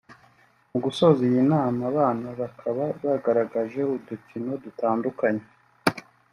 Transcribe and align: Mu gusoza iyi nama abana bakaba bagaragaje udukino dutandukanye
Mu 0.71 0.77
gusoza 0.85 1.19
iyi 1.29 1.41
nama 1.51 1.81
abana 1.91 2.27
bakaba 2.39 2.83
bagaragaje 3.05 3.79
udukino 3.95 4.51
dutandukanye 4.63 5.45